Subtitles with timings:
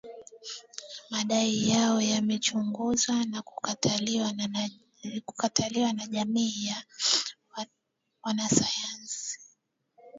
[1.09, 3.41] madai hayo yamechunguzwa na
[5.25, 6.83] kukataliwa na jamii ya
[8.23, 9.39] wanasayansi